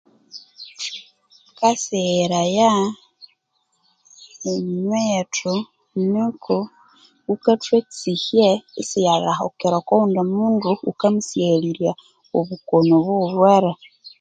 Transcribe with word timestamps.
Tukasegheraya 1.45 2.71
eminywe 4.51 4.99
yethu 5.11 5.53
nuko 6.11 6.55
wukatwa 7.27 7.73
etsihya 7.81 8.51
isiyalhahukire 8.81 9.75
okwa 9.79 9.93
wundi 9.99 10.21
mundu 10.35 10.71
wukamusighalirya 10.85 11.91
obukono 12.37 12.91
obwawulhwere 12.99 13.71